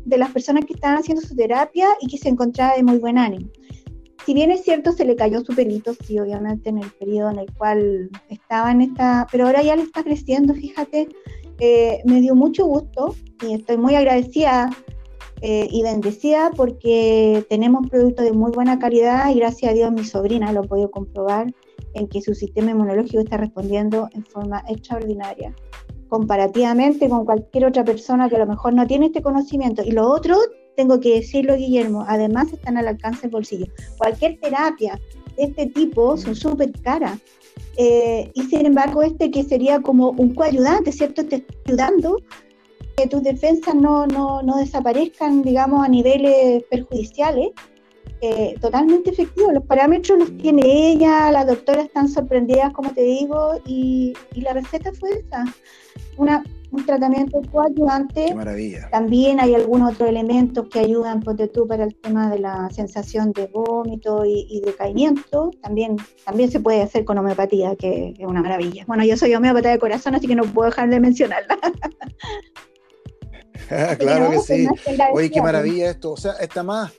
de 0.04 0.18
las 0.18 0.30
personas 0.30 0.64
que 0.66 0.74
estaban 0.74 0.98
haciendo 0.98 1.22
su 1.22 1.34
terapia 1.34 1.88
y 2.00 2.06
que 2.06 2.18
se 2.18 2.28
encontraba 2.28 2.76
de 2.76 2.84
muy 2.84 2.98
buen 2.98 3.18
ánimo. 3.18 3.48
Si 4.24 4.34
bien 4.34 4.50
es 4.50 4.62
cierto, 4.62 4.92
se 4.92 5.06
le 5.06 5.16
cayó 5.16 5.40
su 5.40 5.54
pelito, 5.54 5.94
sí, 6.04 6.18
obviamente, 6.18 6.68
en 6.68 6.78
el 6.78 6.90
periodo 6.90 7.30
en 7.30 7.38
el 7.38 7.52
cual 7.54 8.10
estaba 8.28 8.70
en 8.70 8.82
esta, 8.82 9.26
pero 9.32 9.46
ahora 9.46 9.62
ya 9.62 9.74
le 9.74 9.82
está 9.82 10.04
creciendo, 10.04 10.52
fíjate, 10.54 11.08
eh, 11.60 12.02
me 12.04 12.20
dio 12.20 12.34
mucho 12.34 12.66
gusto 12.66 13.16
y 13.42 13.54
estoy 13.54 13.78
muy 13.78 13.94
agradecida 13.94 14.70
eh, 15.40 15.68
y 15.70 15.82
bendecida 15.82 16.50
porque 16.56 17.44
tenemos 17.48 17.88
productos 17.88 18.24
de 18.24 18.32
muy 18.32 18.50
buena 18.50 18.78
calidad 18.78 19.30
y 19.30 19.38
gracias 19.38 19.70
a 19.70 19.74
Dios 19.74 19.92
mi 19.92 20.04
sobrina 20.04 20.52
lo 20.52 20.60
ha 20.60 20.64
podido 20.64 20.90
comprobar 20.90 21.52
en 21.94 22.08
que 22.08 22.20
su 22.20 22.34
sistema 22.34 22.72
inmunológico 22.72 23.20
está 23.20 23.36
respondiendo 23.36 24.08
en 24.12 24.24
forma 24.24 24.64
extraordinaria 24.68 25.54
comparativamente 26.08 27.08
con 27.08 27.24
cualquier 27.24 27.66
otra 27.66 27.84
persona 27.84 28.28
que 28.28 28.36
a 28.36 28.40
lo 28.40 28.46
mejor 28.46 28.72
no 28.72 28.86
tiene 28.86 29.06
este 29.06 29.22
conocimiento. 29.22 29.82
Y 29.84 29.90
lo 29.92 30.08
otro, 30.08 30.36
tengo 30.76 31.00
que 31.00 31.16
decirlo, 31.16 31.56
Guillermo, 31.56 32.04
además 32.08 32.52
están 32.52 32.78
al 32.78 32.88
alcance 32.88 33.22
del 33.22 33.30
bolsillo. 33.30 33.66
Cualquier 33.98 34.38
terapia 34.40 34.98
de 35.36 35.44
este 35.44 35.66
tipo 35.66 36.16
son 36.16 36.34
súper 36.34 36.72
caras. 36.82 37.18
Eh, 37.76 38.30
y 38.34 38.42
sin 38.44 38.66
embargo, 38.66 39.02
este 39.02 39.30
que 39.30 39.44
sería 39.44 39.80
como 39.80 40.10
un 40.10 40.34
coayudante, 40.34 40.92
¿cierto? 40.92 41.24
Te 41.26 41.36
está 41.36 41.54
ayudando 41.66 42.18
que 42.98 43.06
tus 43.06 43.22
defensas 43.22 43.76
no, 43.76 44.06
no, 44.08 44.42
no 44.42 44.56
desaparezcan, 44.56 45.42
digamos, 45.42 45.84
a 45.84 45.88
niveles 45.88 46.64
perjudiciales, 46.64 47.50
eh, 48.20 48.56
totalmente 48.60 49.10
efectivo. 49.10 49.52
Los 49.52 49.64
parámetros 49.64 50.18
los 50.18 50.36
tiene 50.36 50.90
ella, 50.90 51.30
las 51.30 51.46
doctoras 51.46 51.84
están 51.84 52.08
sorprendidas, 52.08 52.72
como 52.72 52.90
te 52.92 53.02
digo, 53.02 53.60
y, 53.64 54.14
y 54.34 54.40
la 54.40 54.52
receta 54.52 54.92
fue 54.92 55.10
esa. 55.10 55.44
Una, 56.16 56.42
un 56.72 56.84
tratamiento 56.84 57.40
coadyuvante. 57.52 58.26
Qué 58.26 58.34
maravilla. 58.34 58.90
También 58.90 59.38
hay 59.38 59.54
algunos 59.54 59.94
otros 59.94 60.08
elementos 60.08 60.68
que 60.68 60.80
ayudan, 60.80 61.20
ponte 61.20 61.46
tú, 61.46 61.68
para 61.68 61.84
el 61.84 61.94
tema 61.94 62.28
de 62.28 62.40
la 62.40 62.68
sensación 62.70 63.32
de 63.32 63.46
vómito 63.46 64.24
y, 64.24 64.48
y 64.50 64.60
decaimiento. 64.60 65.52
También, 65.62 65.96
también 66.24 66.50
se 66.50 66.58
puede 66.58 66.82
hacer 66.82 67.04
con 67.04 67.16
homeopatía, 67.18 67.76
que 67.76 68.16
es 68.18 68.26
una 68.26 68.42
maravilla. 68.42 68.82
Bueno, 68.88 69.04
yo 69.04 69.16
soy 69.16 69.36
homeopata 69.36 69.70
de 69.70 69.78
corazón, 69.78 70.16
así 70.16 70.26
que 70.26 70.34
no 70.34 70.42
puedo 70.42 70.68
dejar 70.70 70.90
de 70.90 70.98
mencionarla. 70.98 71.56
claro 73.98 74.30
que 74.30 74.38
sí. 74.38 74.68
Oye, 75.12 75.30
qué 75.30 75.42
maravilla 75.42 75.90
esto. 75.90 76.12
O 76.12 76.16
sea, 76.16 76.32
está 76.32 76.62
más, 76.62 76.92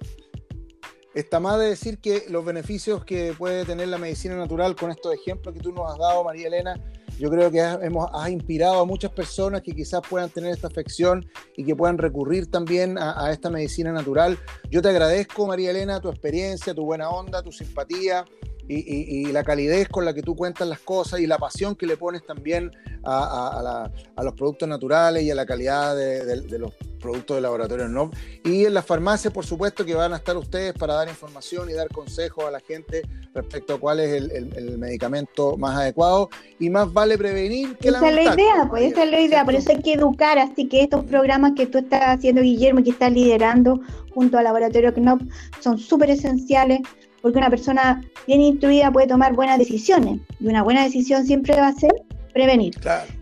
está 1.14 1.40
más 1.40 1.60
de 1.60 1.70
decir 1.70 2.00
que 2.00 2.26
los 2.30 2.46
beneficios 2.46 3.04
que 3.06 3.34
puede 3.38 3.66
tener 3.66 3.88
la 3.88 3.98
medicina 3.98 4.36
natural 4.36 4.76
con 4.76 4.92
estos 4.92 5.14
ejemplos 5.14 5.54
que 5.54 5.62
tú 5.62 5.72
nos 5.72 5.92
has 5.92 5.98
dado, 5.98 6.24
María 6.24 6.48
Elena, 6.48 6.76
yo 7.20 7.30
creo 7.30 7.52
que 7.52 7.60
has, 7.60 7.82
hemos, 7.84 8.10
inspirado 8.30 8.80
a 8.80 8.86
muchas 8.86 9.12
personas 9.12 9.62
que 9.62 9.74
quizás 9.74 10.02
puedan 10.10 10.30
tener 10.30 10.52
esta 10.52 10.68
afección 10.68 11.26
y 11.58 11.66
que 11.66 11.76
puedan 11.76 11.98
recurrir 11.98 12.50
también 12.50 12.98
a, 12.98 13.26
a, 13.26 13.32
esta 13.32 13.50
medicina 13.50 13.92
natural. 13.92 14.38
Yo 14.70 14.82
te 14.82 14.90
agradezco, 14.90 15.46
María 15.46 15.72
Elena, 15.72 16.00
tu 16.00 16.10
experiencia, 16.10 16.74
tu 16.74 16.86
buena 16.86 17.10
onda, 17.10 17.42
tu 17.44 17.52
simpatía 17.52 18.24
y, 18.70 19.32
la 19.32 19.44
calidez 19.44 19.90
con 19.90 20.06
la 20.06 20.14
que 20.14 20.22
tú 20.22 20.36
cuentas 20.36 20.68
las 20.68 20.80
cosas 20.80 21.20
y 21.20 21.28
la 21.28 21.38
pasión 21.38 21.76
que 21.76 21.88
le 21.88 21.98
pones 21.98 22.24
también 22.26 22.72
a, 23.04 23.90
los 24.24 24.34
productos 24.34 24.70
naturales 24.70 25.24
y 25.24 25.32
a 25.32 25.36
la 25.36 25.46
calidad 25.46 25.96
de, 25.96 26.60
los 26.60 26.74
productos 27.00 27.38
de 27.38 27.42
laboratorio 27.42 27.88
¿no? 27.88 28.12
Y 28.44 28.66
en 28.66 28.74
las 28.74 28.86
farmacias, 28.86 29.34
por 29.34 29.46
supuesto, 29.46 29.86
que 29.86 29.96
van 29.96 30.14
a 30.14 30.18
estar 30.18 30.36
ustedes 30.38 30.74
para 30.74 30.94
dar 30.94 31.08
información 31.08 31.70
y 31.70 31.74
dar 31.74 31.88
consejos 31.90 32.46
a 32.46 32.52
la 32.52 32.60
gente 32.60 33.02
respecto 33.34 33.76
a 33.76 33.80
cuál 33.80 34.02
es 34.02 34.32
el, 34.32 34.78
medicamento 34.78 35.58
más 35.58 35.78
adecuado. 35.78 36.30
Y 36.60 36.70
más 36.70 36.92
vale 36.92 37.18
prevenir 37.18 37.76
que 37.78 37.90
esa 37.90 38.10
es 38.10 38.16
la 38.16 38.34
idea, 38.34 38.68
pues 38.70 38.92
esa 38.92 39.04
es 39.04 39.12
la 39.12 39.22
idea, 39.22 39.46
por 39.46 39.56
eso 39.56 39.72
hay 39.72 39.82
que 39.82 39.94
educar, 39.94 40.38
así 40.38 40.68
que 40.68 40.84
estos 40.84 41.06
programas 41.06 41.54
que 41.56 41.66
tú 41.66 41.80
estás 41.80 42.18
haciendo, 42.18 42.42
Guillermo, 42.42 42.82
y 42.82 42.84
que 42.84 42.92
estás 42.92 43.12
liderando 43.12 43.80
junto 44.14 44.38
al 44.38 44.44
laboratorio 44.44 44.94
CNOP, 44.94 45.22
son 45.60 45.78
súper 45.78 46.10
esenciales 46.12 46.80
porque 47.22 47.38
una 47.38 47.50
persona 47.50 48.02
bien 48.28 48.42
instruida 48.42 48.92
puede 48.92 49.08
tomar 49.08 49.34
buenas 49.34 49.58
decisiones 49.58 50.20
y 50.40 50.48
una 50.48 50.64
buena 50.64 50.84
decisión 50.84 51.26
siempre 51.26 51.56
va 51.56 51.68
a 51.68 51.74
ser 51.74 51.92
prevenir. 52.34 52.76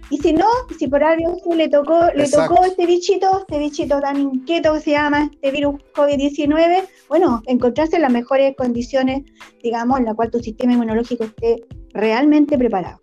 Y 0.09 0.17
si 0.17 0.33
no, 0.33 0.45
si 0.77 0.87
por 0.87 1.03
algo 1.03 1.37
le 1.55 1.67
tocó, 1.69 2.07
le 2.15 2.29
tocó 2.29 2.63
este 2.63 2.85
bichito, 2.85 3.39
este 3.41 3.59
bichito 3.59 3.99
tan 3.99 4.19
inquieto 4.19 4.73
que 4.73 4.79
se 4.79 4.91
llama 4.91 5.29
este 5.33 5.51
virus 5.51 5.75
COVID-19, 5.93 6.83
bueno, 7.09 7.41
encontrarse 7.45 7.97
en 7.97 8.03
las 8.03 8.11
mejores 8.11 8.55
condiciones, 8.55 9.23
digamos, 9.61 9.99
en 9.99 10.05
la 10.05 10.13
cual 10.13 10.31
tu 10.31 10.39
sistema 10.39 10.73
inmunológico 10.73 11.25
esté 11.25 11.63
realmente 11.93 12.57
preparado. 12.57 12.99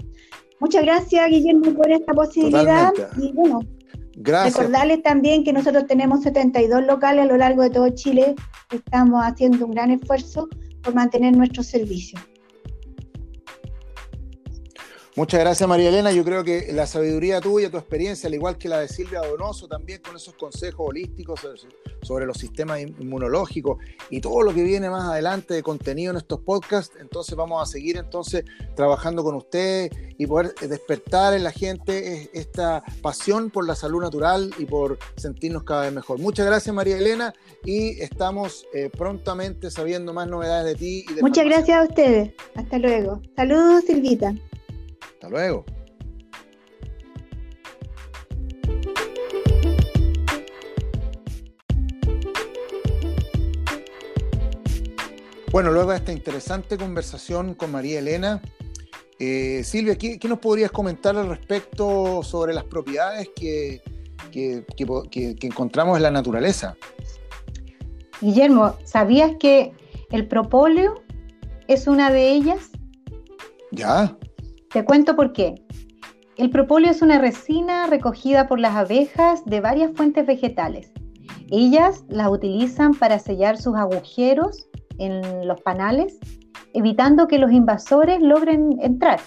Muchas 0.60 0.82
gracias, 0.82 1.28
Guillermo, 1.28 1.74
por 1.74 1.90
esta 1.90 2.12
posibilidad. 2.12 2.92
Y 3.18 3.32
bueno, 3.32 3.60
Gracias. 4.16 4.56
Recordarles 4.56 5.02
también 5.02 5.42
que 5.42 5.52
nosotros 5.52 5.86
tenemos 5.88 6.22
72 6.22 6.84
locales 6.84 7.24
a 7.24 7.26
lo 7.26 7.36
largo 7.36 7.62
de 7.62 7.70
todo 7.70 7.88
Chile. 7.90 8.36
Estamos 8.72 9.20
haciendo 9.24 9.66
un 9.66 9.72
gran 9.72 9.90
esfuerzo 9.90 10.48
por 10.84 10.94
mantener 10.94 11.34
nuestros 11.36 11.66
servicios. 11.66 12.20
Muchas 15.16 15.38
gracias 15.38 15.68
María 15.68 15.90
Elena. 15.90 16.10
Yo 16.10 16.24
creo 16.24 16.42
que 16.42 16.72
la 16.72 16.88
sabiduría 16.88 17.40
tuya, 17.40 17.70
tu 17.70 17.76
experiencia, 17.76 18.26
al 18.26 18.34
igual 18.34 18.58
que 18.58 18.68
la 18.68 18.80
de 18.80 18.88
Silvia 18.88 19.20
Donoso, 19.20 19.68
también 19.68 20.02
con 20.02 20.16
esos 20.16 20.34
consejos 20.34 20.88
holísticos 20.88 21.40
sobre, 22.02 22.26
los 22.26 22.36
sistemas 22.36 22.80
inmunológicos 22.80 23.78
y 24.10 24.20
todo 24.20 24.42
lo 24.42 24.52
que 24.52 24.64
viene 24.64 24.90
más 24.90 25.04
adelante 25.04 25.54
de 25.54 25.62
contenido 25.62 26.10
en 26.10 26.16
estos 26.16 26.40
podcasts, 26.40 26.96
entonces 27.00 27.36
vamos 27.36 27.62
a 27.62 27.70
seguir 27.70 27.96
entonces 27.96 28.44
trabajando 28.74 29.22
con 29.22 29.36
ustedes 29.36 29.92
y 30.18 30.26
poder 30.26 30.52
despertar 30.56 31.32
en 31.34 31.44
la 31.44 31.52
gente 31.52 32.28
esta 32.32 32.82
pasión 33.00 33.50
por 33.50 33.68
la 33.68 33.76
salud 33.76 34.02
natural 34.02 34.52
y 34.58 34.64
por 34.64 34.98
sentirnos 35.16 35.62
cada 35.62 35.82
vez 35.82 35.92
mejor. 35.92 36.18
Muchas 36.18 36.44
gracias 36.44 36.74
María 36.74 36.98
Elena 36.98 37.32
y 37.64 38.00
estamos 38.00 38.66
eh, 38.74 38.90
prontamente 38.90 39.70
sabiendo 39.70 40.12
más 40.12 40.26
novedades 40.26 40.66
de 40.66 40.74
ti. 40.74 41.06
Y 41.08 41.22
Muchas 41.22 41.44
gracias 41.44 41.78
a 41.78 41.82
ustedes. 41.84 42.32
Hasta 42.56 42.78
luego. 42.78 43.22
Saludos 43.36 43.84
Silvita 43.86 44.34
luego. 45.28 45.64
Bueno, 55.54 55.70
luego 55.70 55.92
de 55.92 55.98
esta 55.98 56.12
interesante 56.12 56.76
conversación 56.76 57.54
con 57.54 57.70
María 57.70 58.00
Elena, 58.00 58.42
eh, 59.20 59.62
Silvia, 59.62 59.96
¿qué, 59.96 60.18
nos 60.28 60.40
podrías 60.40 60.72
comentar 60.72 61.16
al 61.16 61.28
respecto 61.28 62.24
sobre 62.24 62.52
las 62.52 62.64
propiedades 62.64 63.30
que, 63.36 63.80
que, 64.32 64.64
encontramos 65.42 65.96
en 65.96 66.02
la 66.02 66.10
naturaleza? 66.10 66.76
Guillermo, 68.20 68.74
¿sabías 68.84 69.36
que 69.38 69.72
el 70.10 70.26
propóleo 70.26 71.04
es 71.68 71.86
una 71.86 72.10
de 72.10 72.32
ellas? 72.32 72.70
Ya. 73.70 74.18
Te 74.74 74.84
cuento 74.84 75.14
por 75.14 75.32
qué. 75.32 75.54
El 76.36 76.50
propóleo 76.50 76.90
es 76.90 77.00
una 77.00 77.20
resina 77.20 77.86
recogida 77.86 78.48
por 78.48 78.58
las 78.58 78.74
abejas 78.74 79.44
de 79.44 79.60
varias 79.60 79.92
fuentes 79.92 80.26
vegetales. 80.26 80.92
Ellas 81.52 82.04
las 82.08 82.28
utilizan 82.28 82.92
para 82.92 83.20
sellar 83.20 83.56
sus 83.56 83.76
agujeros 83.76 84.66
en 84.98 85.46
los 85.46 85.60
panales, 85.60 86.18
evitando 86.72 87.28
que 87.28 87.38
los 87.38 87.52
invasores 87.52 88.20
logren 88.20 88.76
entrar, 88.80 89.20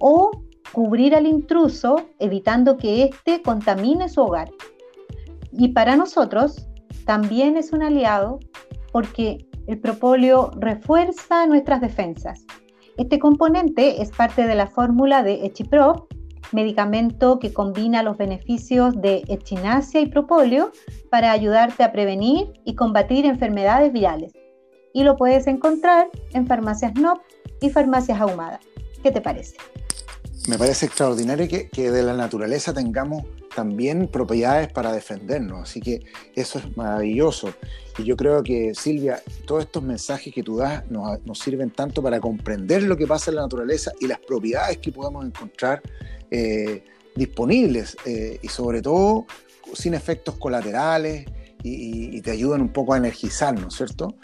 o 0.00 0.32
cubrir 0.72 1.14
al 1.14 1.28
intruso, 1.28 2.08
evitando 2.18 2.76
que 2.76 3.04
éste 3.04 3.42
contamine 3.42 4.08
su 4.08 4.22
hogar. 4.22 4.50
Y 5.52 5.68
para 5.68 5.94
nosotros 5.94 6.66
también 7.06 7.56
es 7.56 7.72
un 7.72 7.84
aliado 7.84 8.40
porque 8.90 9.46
el 9.68 9.78
propóleo 9.78 10.50
refuerza 10.56 11.46
nuestras 11.46 11.80
defensas. 11.80 12.44
Este 13.00 13.18
componente 13.18 14.02
es 14.02 14.10
parte 14.10 14.46
de 14.46 14.54
la 14.54 14.66
fórmula 14.66 15.22
de 15.22 15.46
Echipro, 15.46 16.06
medicamento 16.52 17.38
que 17.38 17.50
combina 17.50 18.02
los 18.02 18.18
beneficios 18.18 19.00
de 19.00 19.22
echinacia 19.26 20.02
y 20.02 20.06
propóleo 20.06 20.70
para 21.10 21.32
ayudarte 21.32 21.82
a 21.82 21.92
prevenir 21.92 22.52
y 22.66 22.74
combatir 22.74 23.24
enfermedades 23.24 23.90
virales. 23.90 24.32
Y 24.92 25.04
lo 25.04 25.16
puedes 25.16 25.46
encontrar 25.46 26.10
en 26.34 26.46
farmacias 26.46 26.92
NOP 26.94 27.22
y 27.62 27.70
farmacias 27.70 28.20
ahumadas. 28.20 28.60
¿Qué 29.02 29.10
te 29.10 29.22
parece? 29.22 29.56
Me 30.46 30.58
parece 30.58 30.84
extraordinario 30.84 31.48
que 31.48 31.90
de 31.90 32.02
la 32.02 32.12
naturaleza 32.12 32.74
tengamos 32.74 33.24
también 33.54 34.08
propiedades 34.08 34.72
para 34.72 34.92
defendernos. 34.92 35.62
Así 35.62 35.80
que 35.80 36.00
eso 36.34 36.58
es 36.58 36.76
maravilloso. 36.76 37.52
Y 37.98 38.04
yo 38.04 38.16
creo 38.16 38.42
que, 38.42 38.74
Silvia, 38.74 39.22
todos 39.46 39.64
estos 39.64 39.82
mensajes 39.82 40.32
que 40.32 40.42
tú 40.42 40.56
das 40.56 40.88
nos, 40.90 41.24
nos 41.24 41.38
sirven 41.38 41.70
tanto 41.70 42.02
para 42.02 42.20
comprender 42.20 42.82
lo 42.82 42.96
que 42.96 43.06
pasa 43.06 43.30
en 43.30 43.36
la 43.36 43.42
naturaleza 43.42 43.92
y 44.00 44.06
las 44.06 44.18
propiedades 44.18 44.78
que 44.78 44.92
podemos 44.92 45.24
encontrar 45.24 45.82
eh, 46.30 46.84
disponibles 47.16 47.96
eh, 48.06 48.38
y 48.40 48.48
sobre 48.48 48.80
todo 48.80 49.26
sin 49.74 49.94
efectos 49.94 50.36
colaterales 50.36 51.26
y, 51.62 52.16
y, 52.16 52.20
te 52.22 52.30
ayudan 52.30 52.62
un 52.62 52.72
poco 52.72 52.94
a 52.94 52.96
energizarnos, 52.96 53.76
¿cierto? 53.76 54.14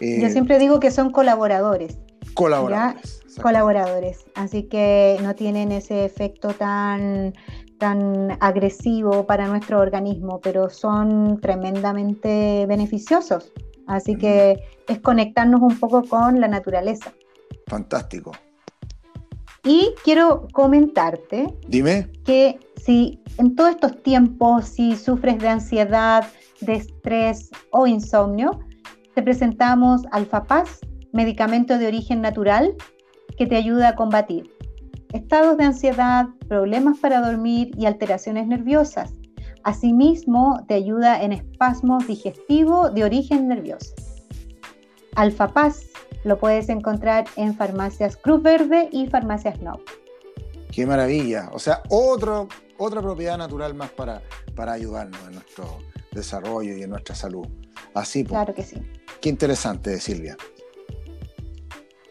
Eh, 0.00 0.20
yo 0.20 0.28
siempre 0.30 0.58
digo 0.58 0.80
que 0.80 0.90
son 0.90 1.10
colaboradores. 1.10 1.98
Colaboradores. 2.34 3.22
Colaboradores. 3.40 4.24
Así 4.34 4.64
que 4.64 5.18
no 5.22 5.34
tienen 5.34 5.72
ese 5.72 6.04
efecto 6.04 6.50
tan 6.54 7.34
tan 7.78 8.36
agresivo 8.40 9.26
para 9.26 9.46
nuestro 9.46 9.80
organismo, 9.80 10.40
pero 10.40 10.70
son 10.70 11.40
tremendamente 11.40 12.66
beneficiosos. 12.66 13.52
Así 13.86 14.16
que 14.16 14.58
es 14.88 14.98
conectarnos 15.00 15.60
un 15.60 15.78
poco 15.78 16.02
con 16.02 16.40
la 16.40 16.48
naturaleza. 16.48 17.12
Fantástico. 17.66 18.32
Y 19.64 19.94
quiero 20.04 20.46
comentarte 20.52 21.52
Dime. 21.68 22.10
que 22.24 22.58
si 22.76 23.20
en 23.38 23.56
todos 23.56 23.70
estos 23.70 24.02
tiempos, 24.02 24.66
si 24.66 24.96
sufres 24.96 25.38
de 25.38 25.48
ansiedad, 25.48 26.24
de 26.60 26.74
estrés 26.74 27.50
o 27.70 27.86
insomnio, 27.86 28.60
te 29.14 29.22
presentamos 29.22 30.02
Alfapaz, 30.12 30.80
medicamento 31.12 31.78
de 31.78 31.86
origen 31.88 32.20
natural 32.20 32.74
que 33.36 33.46
te 33.46 33.56
ayuda 33.56 33.90
a 33.90 33.94
combatir 33.96 34.55
estados 35.16 35.56
de 35.56 35.64
ansiedad, 35.64 36.26
problemas 36.48 36.98
para 36.98 37.20
dormir 37.20 37.72
y 37.76 37.86
alteraciones 37.86 38.46
nerviosas. 38.46 39.12
Asimismo, 39.64 40.64
te 40.68 40.74
ayuda 40.74 41.22
en 41.22 41.32
espasmos 41.32 42.06
digestivos 42.06 42.94
de 42.94 43.04
origen 43.04 43.48
nervioso. 43.48 43.92
Alfa 45.16 45.48
Paz 45.48 45.86
lo 46.24 46.38
puedes 46.38 46.68
encontrar 46.68 47.24
en 47.36 47.56
farmacias 47.56 48.16
Cruz 48.16 48.42
Verde 48.42 48.88
y 48.92 49.08
farmacias 49.08 49.60
No. 49.60 49.80
Qué 50.70 50.86
maravilla. 50.86 51.50
O 51.52 51.58
sea, 51.58 51.82
otro, 51.88 52.48
otra 52.76 53.00
propiedad 53.00 53.38
natural 53.38 53.74
más 53.74 53.90
para, 53.90 54.22
para 54.54 54.74
ayudarnos 54.74 55.20
en 55.26 55.32
nuestro 55.32 55.78
desarrollo 56.12 56.76
y 56.76 56.82
en 56.82 56.90
nuestra 56.90 57.14
salud. 57.14 57.46
Así, 57.94 58.24
pues. 58.24 58.32
Claro 58.32 58.54
que 58.54 58.62
sí. 58.62 58.76
Qué 59.20 59.28
interesante, 59.28 59.98
Silvia. 60.00 60.36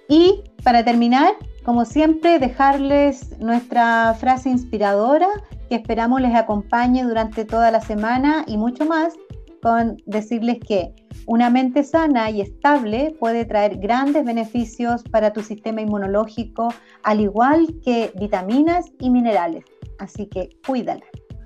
Y 0.08 0.44
para 0.64 0.84
terminar, 0.84 1.34
como 1.66 1.84
siempre, 1.84 2.38
dejarles 2.38 3.40
nuestra 3.40 4.14
frase 4.14 4.50
inspiradora 4.50 5.28
que 5.68 5.76
esperamos 5.76 6.22
les 6.22 6.36
acompañe 6.36 7.04
durante 7.04 7.44
toda 7.44 7.72
la 7.72 7.82
semana 7.82 8.46
y 8.46 8.56
mucho 8.56 8.86
más 8.86 9.16
con 9.64 9.98
decirles 10.06 10.60
que 10.60 10.94
una 11.26 11.50
mente 11.50 11.84
sana 11.84 12.30
y 12.30 12.42
estable 12.42 13.16
puede 13.20 13.46
traer 13.46 13.78
grandes 13.80 14.24
beneficios 14.24 15.02
para 15.10 15.34
tu 15.34 15.42
sistema 15.42 15.82
inmunológico, 15.82 16.72
al 17.02 17.22
igual 17.22 17.66
que 17.84 18.12
vitaminas 18.16 18.86
y 19.00 19.10
minerales. 19.10 19.66
Así 19.98 20.28
que 20.28 20.50
cuídala 20.68 21.06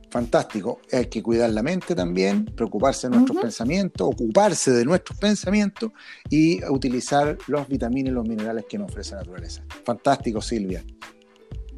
fantástico. 0.10 0.80
Hay 0.92 1.06
que 1.06 1.22
cuidar 1.22 1.50
la 1.51 1.63
mente 1.63 1.96
también, 1.96 2.46
preocuparse 2.46 3.08
de 3.08 3.16
nuestros 3.16 3.42
pensamientos, 3.42 4.08
ocuparse 4.08 4.72
de 4.72 4.86
nuestros 4.86 5.18
pensamientos 5.18 5.92
y 6.30 6.63
utilizar 6.66 7.38
los 7.48 7.68
vitaminas 7.68 8.12
y 8.12 8.13
los 8.13 8.28
minerales 8.28 8.66
que 8.68 8.78
nos 8.78 8.89
ofrece 8.92 9.16
la 9.16 9.22
naturaleza. 9.22 9.63
Fantástico, 9.84 10.42
Silvia. 10.42 10.84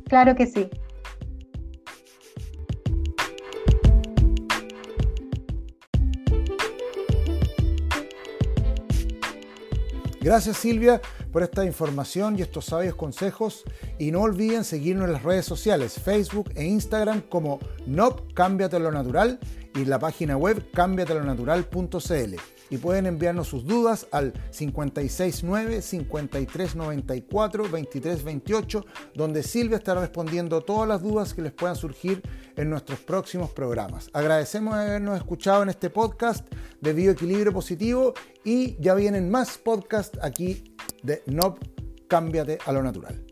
Claro 0.08 0.36
que 0.36 0.48
sí. 0.48 0.70
Gracias 10.22 10.58
Silvia 10.58 11.02
por 11.32 11.44
esta 11.44 11.66
información 11.66 12.38
y 12.38 12.42
estos 12.42 12.66
sabios 12.66 12.96
consejos. 12.96 13.64
Y 13.98 14.12
no 14.12 14.22
olviden 14.22 14.64
seguirnos 14.64 15.06
en 15.08 15.14
las 15.14 15.24
redes 15.24 15.46
sociales, 15.46 16.00
Facebook 16.00 16.52
e 16.56 16.66
Instagram 16.66 17.22
como 17.22 17.60
NOP 17.86 18.34
Cámbiate 18.34 18.80
lo 18.80 18.92
Natural 18.92 19.40
y 19.76 19.86
la 19.86 20.00
página 20.00 20.38
web 20.38 20.70
cambiatelonatural.cl 20.72 22.36
y 22.70 22.78
pueden 22.78 23.06
enviarnos 23.06 23.50
sus 23.50 23.66
dudas 23.66 24.08
al 24.12 24.34
569 24.52 25.82
5394 25.82 27.64
2328 27.64 28.86
donde 29.14 29.44
Silvia 29.44 29.78
estará 29.78 30.02
respondiendo 30.02 30.62
todas 30.62 30.88
las 30.88 31.02
dudas 31.02 31.34
que 31.34 31.42
les 31.42 31.52
puedan 31.52 31.76
surgir 31.76 32.22
en 32.56 32.70
nuestros 32.70 33.00
próximos 33.00 33.52
programas. 33.52 34.10
Agradecemos 34.14 34.74
habernos 34.74 35.18
escuchado 35.18 35.64
en 35.64 35.70
este 35.70 35.90
podcast 35.90 36.48
de 36.80 36.94
Bioequilibrio 36.94 37.52
Positivo 37.52 38.14
y 38.44 38.82
ya 38.82 38.96
vienen 38.96 39.30
más 39.30 39.58
podcasts 39.58 40.18
aquí 40.22 40.76
de 41.04 41.24
NOP 41.28 41.60
Cámbiate 42.08 42.58
a 42.66 42.72
lo 42.72 42.84
Natural. 42.84 43.31